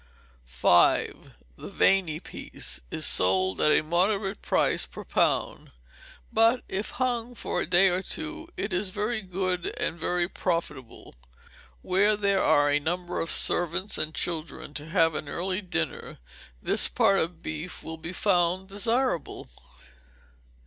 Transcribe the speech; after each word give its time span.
v. 0.47 1.11
The 1.57 1.69
Veiny 1.69 2.19
Piece 2.19 2.81
is 2.89 3.05
sold 3.05 3.61
at 3.61 3.71
a 3.71 3.83
moderate 3.83 4.41
price 4.41 4.87
per 4.87 5.03
pound; 5.05 5.69
but, 6.33 6.63
if 6.67 6.89
hung 6.97 7.35
for 7.35 7.61
a 7.61 7.67
day 7.67 7.87
or 7.89 8.01
two, 8.01 8.49
it 8.57 8.73
is 8.73 8.89
very 8.89 9.21
good 9.21 9.67
and 9.77 9.99
very 9.99 10.27
profitable. 10.27 11.13
Where 11.83 12.15
there 12.17 12.41
are 12.41 12.67
a 12.67 12.79
number 12.79 13.21
of 13.21 13.29
servants 13.29 13.99
and 13.99 14.15
children 14.15 14.73
to 14.73 14.87
have 14.89 15.13
an 15.13 15.29
early 15.29 15.61
dinner, 15.61 16.17
this 16.63 16.89
part 16.89 17.19
of 17.19 17.43
beef 17.43 17.83
will 17.83 17.97
be 17.97 18.11
found 18.11 18.69
desirable. 18.69 19.49